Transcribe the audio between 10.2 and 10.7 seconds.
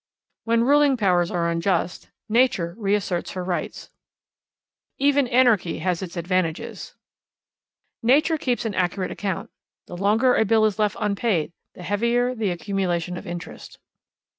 a bill